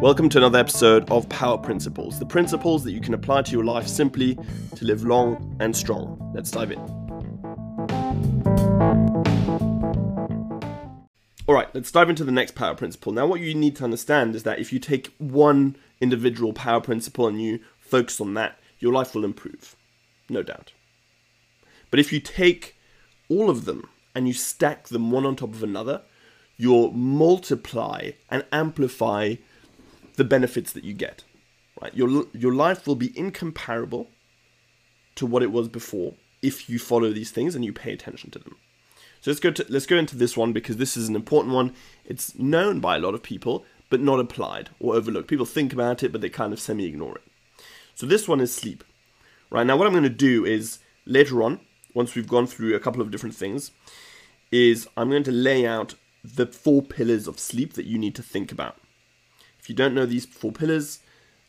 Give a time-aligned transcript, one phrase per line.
[0.00, 3.64] Welcome to another episode of Power Principles, the principles that you can apply to your
[3.64, 4.34] life simply
[4.76, 6.32] to live long and strong.
[6.34, 6.78] Let's dive in.
[11.46, 13.12] All right, let's dive into the next power principle.
[13.12, 17.28] Now, what you need to understand is that if you take one individual power principle
[17.28, 19.76] and you focus on that, your life will improve,
[20.30, 20.72] no doubt.
[21.90, 22.74] But if you take
[23.28, 26.00] all of them and you stack them one on top of another,
[26.56, 29.34] you'll multiply and amplify
[30.20, 31.24] the benefits that you get.
[31.80, 31.94] Right?
[31.94, 34.10] Your your life will be incomparable
[35.14, 36.12] to what it was before
[36.42, 38.56] if you follow these things and you pay attention to them.
[39.22, 41.72] So let's go to let's go into this one because this is an important one.
[42.04, 45.28] It's known by a lot of people, but not applied or overlooked.
[45.28, 47.24] People think about it, but they kind of semi-ignore it.
[47.94, 48.84] So this one is sleep.
[49.48, 51.60] Right now, what I'm going to do is later on,
[51.94, 53.70] once we've gone through a couple of different things,
[54.52, 58.22] is I'm going to lay out the four pillars of sleep that you need to
[58.22, 58.76] think about.
[59.70, 60.98] You don't know these four pillars,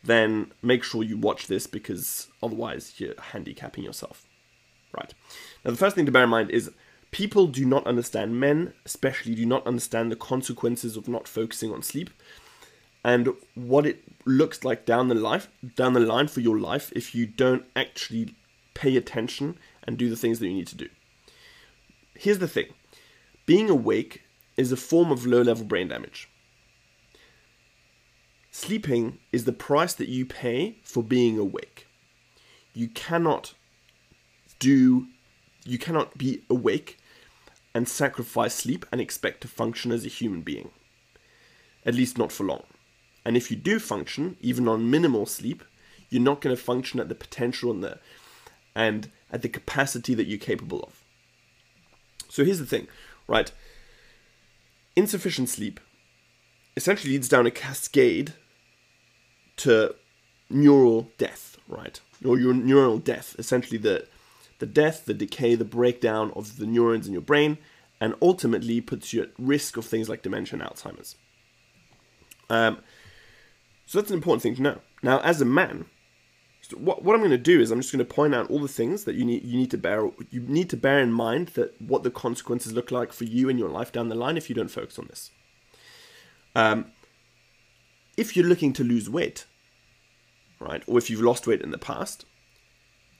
[0.04, 4.28] then make sure you watch this because otherwise you're handicapping yourself.
[4.96, 5.12] Right.
[5.66, 6.70] Now, the first thing to bear in mind is
[7.10, 11.82] people do not understand, men especially, do not understand the consequences of not focusing on
[11.82, 12.12] sleep
[13.04, 17.16] and what it looks like down the life down the line for your life if
[17.16, 18.36] you don't actually
[18.76, 20.90] pay attention and do the things that you need to do.
[22.14, 22.68] Here's the thing.
[23.48, 24.22] Being awake
[24.58, 26.30] is a form of low level brain damage.
[28.62, 31.88] Sleeping is the price that you pay for being awake.
[32.76, 33.56] You cannot
[34.60, 35.08] do
[35.66, 37.00] you cannot be awake
[37.74, 40.70] and sacrifice sleep and expect to function as a human being.
[41.88, 42.62] At least not for long.
[43.26, 45.64] And if you do function, even on minimal sleep,
[46.10, 47.98] you're not going to function at the potential and the
[48.76, 51.04] and at the capacity that you're capable of.
[52.30, 52.88] So here's the thing,
[53.28, 53.52] right?
[54.96, 55.80] Insufficient sleep
[56.78, 58.34] essentially leads down a cascade
[59.58, 59.96] to
[60.50, 62.00] neural death, right?
[62.26, 64.08] Or your neural death, essentially the
[64.60, 67.58] the death, the decay, the breakdown of the neurons in your brain,
[68.00, 71.16] and ultimately puts you at risk of things like dementia and Alzheimer's.
[72.48, 72.78] Um,
[73.88, 74.80] so that's an important thing to know.
[75.02, 75.86] Now, as a man,
[76.62, 78.60] so what, what I'm going to do is I'm just going to point out all
[78.60, 81.50] the things that you need you need to bear you need to bear in mind
[81.50, 84.48] that what the consequences look like for you in your life down the line if
[84.48, 85.32] you don't focus on this.
[86.56, 86.92] Um,
[88.22, 89.46] if you're looking to lose weight,
[90.60, 92.26] right, or if you've lost weight in the past,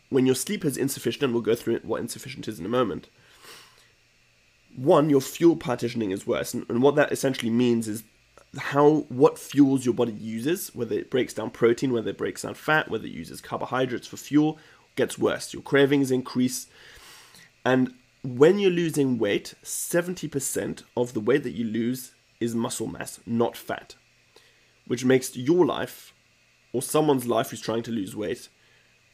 [0.10, 3.10] when your sleep is insufficient, and we'll go through what insufficient is in a moment,
[4.76, 6.54] one, your fuel partitioning is worse.
[6.54, 8.04] And, and what that essentially means is
[8.58, 12.54] how what fuels your body uses, whether it breaks down protein, whether it breaks down
[12.54, 14.60] fat, whether it uses carbohydrates for fuel,
[14.96, 15.54] gets worse.
[15.54, 16.68] Your cravings increase.
[17.66, 23.20] And when you're losing weight, 70% of the weight that you lose is muscle mass,
[23.26, 23.96] not fat,
[24.88, 26.14] which makes your life
[26.74, 28.50] or someone's life who's trying to lose weight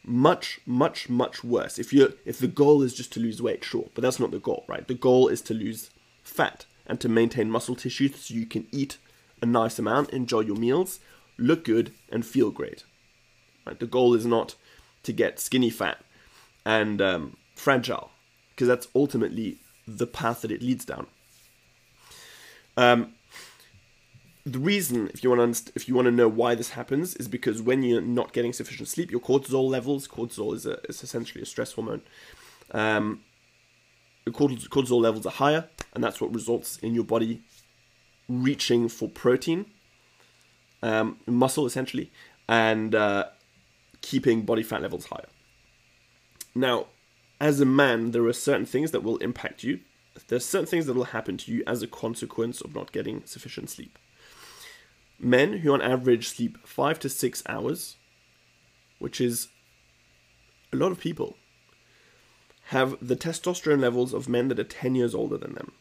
[0.04, 1.78] much much much worse.
[1.78, 4.40] If you if the goal is just to lose weight sure but that's not the
[4.40, 4.88] goal right?
[4.88, 5.90] The goal is to lose
[6.24, 8.98] fat and to maintain muscle tissue so you can eat
[9.42, 11.00] a nice amount enjoy your meals
[11.38, 12.84] look good and feel great.
[13.66, 13.80] Right?
[13.80, 14.56] The goal is not
[15.04, 16.04] to get skinny fat
[16.66, 18.12] and um, fragile
[18.50, 19.58] because that's ultimately
[19.88, 21.08] the path that it leads down.
[22.76, 23.14] Um,
[24.52, 27.28] the reason, if you want to if you want to know why this happens, is
[27.28, 30.08] because when you're not getting sufficient sleep, your cortisol levels.
[30.08, 32.02] Cortisol is, a, is essentially a stress hormone.
[32.72, 33.22] Um,
[34.28, 37.42] cortisol levels are higher, and that's what results in your body
[38.30, 39.66] reaching for protein,
[40.82, 42.12] um, muscle essentially,
[42.48, 43.26] and uh,
[44.02, 45.28] keeping body fat levels higher.
[46.56, 46.88] Now,
[47.40, 49.80] as a man, there are certain things that will impact you.
[50.28, 53.70] There's certain things that will happen to you as a consequence of not getting sufficient
[53.70, 53.98] sleep.
[55.20, 57.98] Men who on average sleep five to six hours,
[59.00, 59.50] which is
[60.72, 61.38] a lot of people,
[62.66, 65.72] have the testosterone levels of men that are 10 years older than them.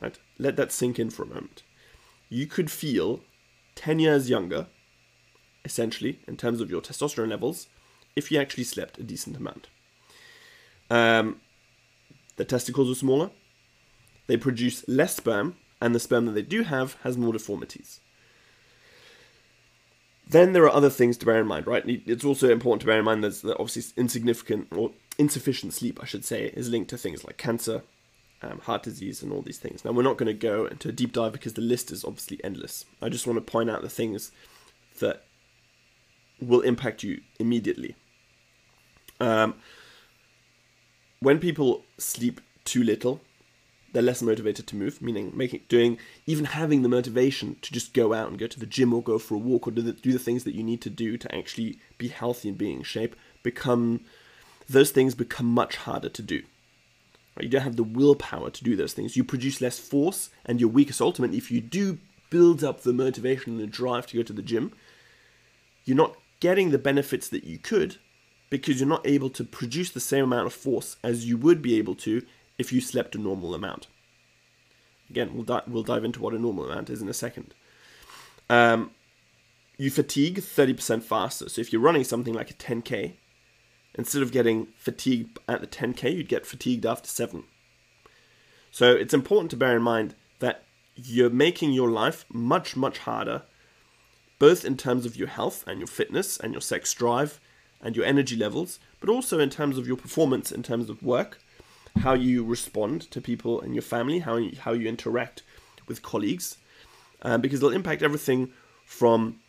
[0.00, 0.18] Right?
[0.38, 1.62] Let that sink in for a moment.
[2.28, 3.20] You could feel
[3.74, 4.66] 10 years younger,
[5.64, 7.66] essentially, in terms of your testosterone levels,
[8.14, 9.68] if you actually slept a decent amount.
[10.90, 11.40] Um,
[12.36, 13.30] the testicles are smaller,
[14.26, 18.00] they produce less sperm, and the sperm that they do have has more deformities.
[20.30, 21.82] Then there are other things to bear in mind, right?
[21.84, 26.24] It's also important to bear in mind that obviously insignificant or insufficient sleep, I should
[26.24, 27.82] say, is linked to things like cancer,
[28.40, 29.84] um, heart disease, and all these things.
[29.84, 32.38] Now, we're not going to go into a deep dive because the list is obviously
[32.44, 32.84] endless.
[33.02, 34.30] I just want to point out the things
[35.00, 35.24] that
[36.40, 37.96] will impact you immediately.
[39.18, 39.56] Um,
[41.18, 43.20] when people sleep too little,
[43.92, 48.12] they're less motivated to move, meaning making doing even having the motivation to just go
[48.14, 50.12] out and go to the gym or go for a walk or do the, do
[50.12, 53.16] the things that you need to do to actually be healthy and be in shape
[53.42, 54.00] become
[54.68, 56.42] those things become much harder to do.
[57.36, 57.44] Right?
[57.44, 59.16] You don't have the willpower to do those things.
[59.16, 61.98] You produce less force and you're weakest ultimately if you do
[62.30, 64.72] build up the motivation and the drive to go to the gym.
[65.84, 67.96] You're not getting the benefits that you could
[68.48, 71.78] because you're not able to produce the same amount of force as you would be
[71.78, 72.22] able to
[72.60, 73.86] if you slept a normal amount.
[75.08, 77.54] Again, we'll, di- we'll dive into what a normal amount is in a second.
[78.50, 78.90] Um,
[79.78, 81.48] you fatigue 30% faster.
[81.48, 83.14] So if you're running something like a 10K,
[83.94, 87.44] instead of getting fatigued at the 10K, you'd get fatigued after 7.
[88.70, 90.64] So it's important to bear in mind that
[90.94, 93.42] you're making your life much, much harder,
[94.38, 97.40] both in terms of your health and your fitness and your sex drive
[97.80, 101.38] and your energy levels, but also in terms of your performance in terms of work
[101.98, 105.42] how you respond to people in your family, how you, how you interact
[105.86, 106.56] with colleagues,
[107.22, 108.52] um, because it'll impact everything
[108.84, 109.40] from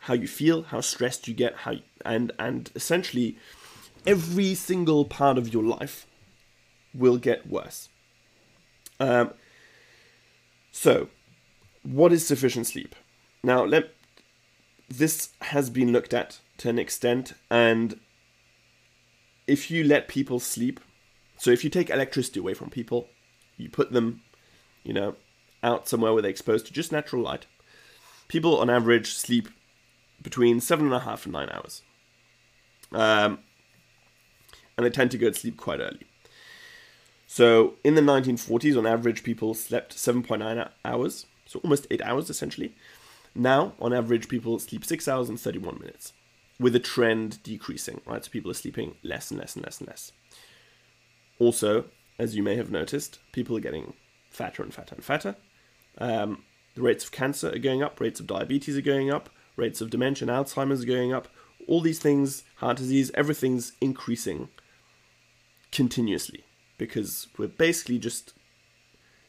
[0.00, 3.36] how you feel, how stressed you get, how and and essentially
[4.06, 6.06] every single part of your life
[6.94, 7.88] will get worse.
[8.98, 9.32] Um,
[10.72, 11.08] so,
[11.82, 12.94] what is sufficient sleep?
[13.42, 13.94] Now, let
[14.88, 17.98] this has been looked at to an extent, and
[19.46, 20.80] if you let people sleep
[21.40, 23.08] so if you take electricity away from people,
[23.56, 24.20] you put them,
[24.84, 25.16] you know,
[25.62, 27.46] out somewhere where they're exposed to just natural light.
[28.28, 29.48] People on average sleep
[30.22, 31.80] between seven and a half and nine hours.
[32.92, 33.38] Um,
[34.76, 36.06] and they tend to go to sleep quite early.
[37.26, 42.74] So in the 1940s, on average, people slept 7.9 hours, so almost eight hours essentially.
[43.34, 46.12] Now, on average, people sleep six hours and 31 minutes,
[46.58, 48.22] with a trend decreasing, right?
[48.22, 50.12] So people are sleeping less and less and less and less.
[51.40, 51.86] Also,
[52.18, 53.94] as you may have noticed, people are getting
[54.30, 55.34] fatter and fatter and fatter.
[55.98, 56.44] Um,
[56.76, 59.90] the rates of cancer are going up, rates of diabetes are going up, rates of
[59.90, 61.26] dementia and Alzheimer's are going up.
[61.66, 64.48] All these things, heart disease, everything's increasing
[65.72, 66.44] continuously
[66.78, 68.34] because we're basically just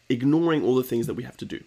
[0.10, 1.64] ignoring all the things that we have to do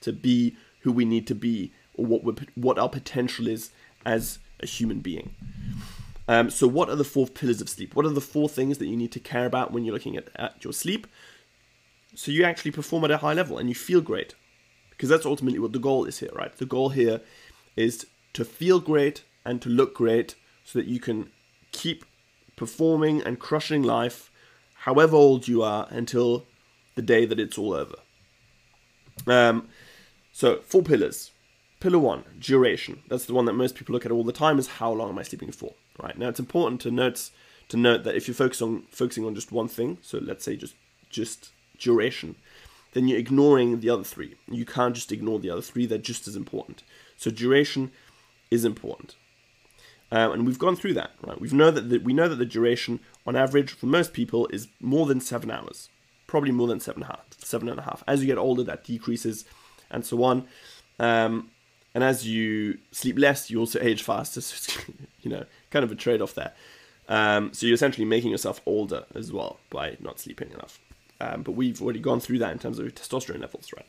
[0.00, 3.70] to be who we need to be or what what our potential is
[4.04, 5.34] as a human being.
[6.26, 7.94] Um, so, what are the four pillars of sleep?
[7.94, 10.28] What are the four things that you need to care about when you're looking at,
[10.36, 11.06] at your sleep?
[12.14, 14.34] So you actually perform at a high level and you feel great.
[14.90, 16.56] Because that's ultimately what the goal is here, right?
[16.56, 17.20] The goal here
[17.76, 21.30] is to feel great and to look great so that you can
[21.72, 22.04] keep
[22.56, 24.30] performing and crushing life
[24.74, 26.46] however old you are until
[26.94, 27.96] the day that it's all over.
[29.26, 29.68] Um,
[30.32, 31.32] so, four pillars.
[31.84, 33.02] Pillar one, duration.
[33.08, 35.18] That's the one that most people look at all the time is how long am
[35.18, 35.74] I sleeping for?
[36.02, 36.16] right?
[36.16, 37.28] Now it's important to note
[37.68, 40.56] to note that if you focus on focusing on just one thing, so let's say
[40.56, 40.76] just
[41.10, 42.36] just duration,
[42.94, 44.34] then you're ignoring the other three.
[44.48, 46.82] You can't just ignore the other three; they're just as important.
[47.18, 47.92] So duration
[48.50, 49.16] is important,
[50.10, 51.10] um, and we've gone through that.
[51.20, 51.38] Right?
[51.38, 54.68] We know that the, we know that the duration, on average, for most people, is
[54.80, 55.90] more than seven hours,
[56.26, 57.26] probably more than seven and a half.
[57.40, 58.02] Seven and a half.
[58.06, 59.44] As you get older, that decreases,
[59.90, 60.48] and so on.
[60.98, 61.50] Um,
[61.94, 64.40] and as you sleep less, you also age faster.
[64.50, 64.80] So
[65.20, 66.52] you know, kind of a trade off there.
[67.08, 70.80] Um, so you're essentially making yourself older as well by not sleeping enough.
[71.20, 73.86] Um, but we've already gone through that in terms of testosterone levels, right?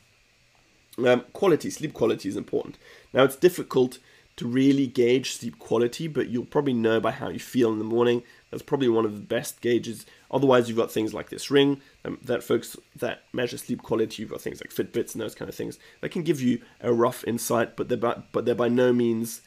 [1.06, 2.78] Um, quality, sleep quality is important.
[3.12, 3.98] Now it's difficult
[4.36, 7.84] to really gauge sleep quality, but you'll probably know by how you feel in the
[7.84, 8.22] morning.
[8.50, 10.04] That's probably one of the best gauges.
[10.30, 14.22] Otherwise, you've got things like this ring um, that folks that measure sleep quality.
[14.22, 16.92] You've got things like Fitbits and those kind of things that can give you a
[16.92, 19.40] rough insight, but they're by, but they're by no means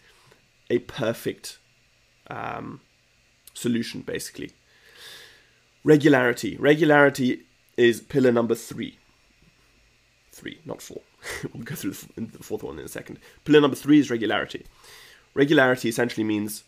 [0.70, 1.60] a perfect
[2.28, 2.82] um,
[3.54, 4.52] solution, basically.
[5.84, 6.58] Regularity.
[6.58, 7.44] Regularity
[7.78, 8.98] is pillar number three.
[10.32, 11.02] Three, not four.
[11.54, 13.20] we'll go through the fourth one in a second.
[13.46, 14.66] Pillar number three is regularity.
[15.34, 16.64] Regularity essentially means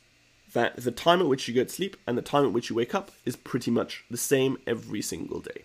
[0.53, 2.75] that the time at which you go to sleep and the time at which you
[2.75, 5.63] wake up is pretty much the same every single day.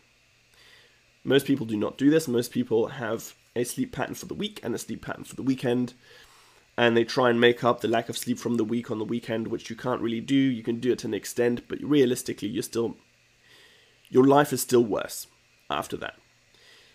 [1.25, 2.29] Most people do not do this.
[2.29, 5.43] Most people have a sleep pattern for the week and a sleep pattern for the
[5.43, 5.95] weekend
[6.77, 9.05] and they try and make up the lack of sleep from the week on the
[9.05, 10.35] weekend, which you can't really do.
[10.35, 12.97] You can do it to an extent, but realistically, you're still
[14.09, 15.27] your life is still worse
[15.71, 16.15] after that.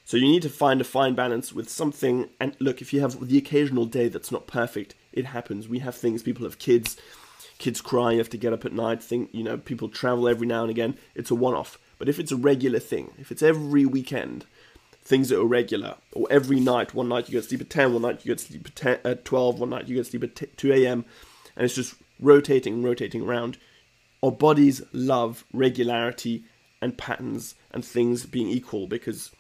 [0.06, 2.30] So you need to find a fine balance with something.
[2.40, 5.68] And look, if you have the occasional day that's not perfect, it happens.
[5.68, 6.24] We have things.
[6.24, 6.98] People have kids.
[7.58, 8.14] Kids cry.
[8.14, 9.04] You have to get up at night.
[9.04, 10.98] Think you know people travel every now and again.
[11.16, 11.78] It's a one-off.
[11.98, 14.46] But if it's a regular thing, if it's every weekend,
[15.04, 16.94] things are regular, or every night.
[16.94, 18.76] One night you go to sleep at 10, one night you go to sleep at,
[18.76, 21.06] 10, at 12, one night you go to sleep at 2 a.m.,
[21.56, 23.58] and it's just rotating, rotating around.
[24.24, 26.44] Our bodies love regularity
[26.82, 29.32] and patterns and things being equal because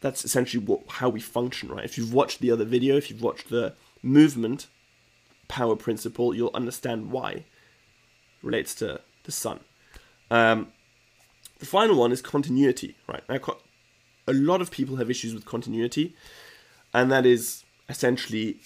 [0.00, 1.84] that's essentially what, how we function, right?
[1.84, 4.66] If you've watched the other video, if you've watched the movement
[5.48, 7.44] power principle, you'll understand why it
[8.42, 9.60] relates to the sun.
[10.30, 10.68] Um,
[11.58, 13.22] the final one is continuity, right?
[13.28, 13.38] Now,
[14.26, 16.14] a lot of people have issues with continuity,
[16.94, 18.60] and that is essentially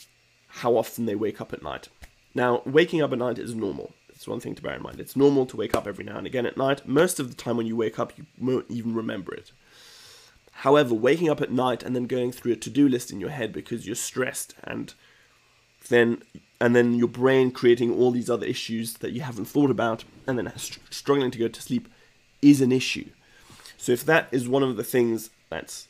[0.47, 1.89] how often they wake up at night.
[2.35, 3.93] Now, waking up at night is normal.
[4.11, 5.01] It's one thing to bear in mind.
[5.01, 6.87] It's normal to wake up every now and again at night.
[6.87, 9.51] Most of the time, when you wake up, you won't even remember it.
[10.59, 13.53] However, waking up at night and then going through a to-do list in your head
[13.53, 14.95] because you're stressed and
[15.89, 16.23] then
[16.61, 20.39] and then your brain creating all these other issues that you haven't thought about and
[20.39, 21.89] then struggling to go to sleep
[22.41, 23.11] is an issue.
[23.77, 25.89] So if that is one of the things that's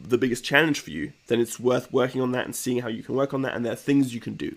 [0.00, 3.02] the biggest challenge for you, then it's worth working on that and seeing how you
[3.02, 4.56] can work on that and there are things you can do.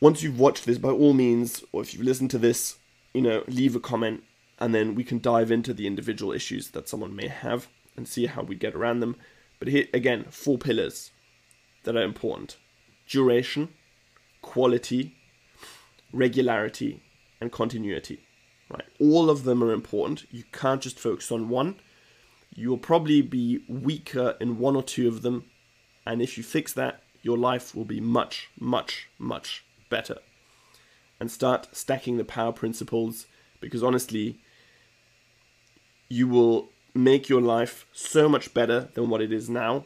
[0.00, 2.76] Once you've watched this by all means or if you've listened to this,
[3.12, 4.22] you know, leave a comment
[4.62, 7.66] and then we can dive into the individual issues that someone may have
[7.96, 9.16] and see how we get around them.
[9.58, 11.10] But here again, four pillars
[11.82, 12.56] that are important
[13.08, 13.70] duration,
[14.40, 15.16] quality,
[16.12, 17.02] regularity,
[17.40, 18.20] and continuity.
[18.70, 18.84] Right?
[19.00, 20.26] All of them are important.
[20.30, 21.80] You can't just focus on one.
[22.54, 25.44] You'll probably be weaker in one or two of them,
[26.06, 30.18] and if you fix that, your life will be much, much, much better.
[31.18, 33.26] And start stacking the power principles
[33.60, 34.38] because honestly,
[36.12, 39.84] you will make your life so much better than what it is now.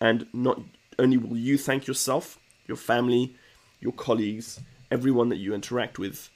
[0.00, 0.60] And not
[0.98, 3.36] only will you thank yourself, your family,
[3.78, 4.60] your colleagues,
[4.90, 6.30] everyone that you interact with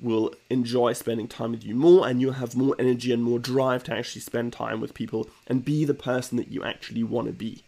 [0.00, 3.84] will enjoy spending time with you more and you'll have more energy and more drive
[3.84, 7.32] to actually spend time with people and be the person that you actually want to
[7.32, 7.62] be.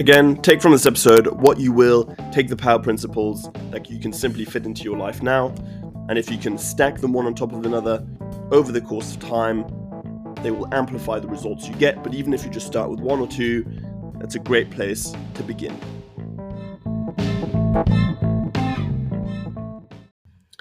[0.00, 4.14] Again, take from this episode what you will, take the power principles that you can
[4.14, 5.54] simply fit into your life now,
[6.08, 8.02] and if you can stack them one on top of another
[8.50, 9.62] over the course of time,
[10.42, 12.02] they will amplify the results you get.
[12.02, 13.62] But even if you just start with one or two,
[14.18, 15.78] that's a great place to begin.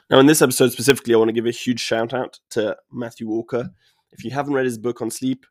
[0.10, 3.30] Now, in this episode specifically, I want to give a huge shout out to Matthew
[3.30, 3.70] Walker.
[4.12, 5.46] If you haven't read his book on sleep,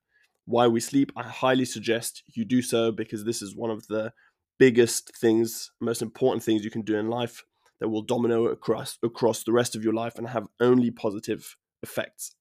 [0.48, 4.12] why we sleep, I highly suggest you do so because this is one of the
[4.58, 7.44] biggest things, most important things you can do in life
[7.80, 12.34] that will domino across across the rest of your life and have only positive effects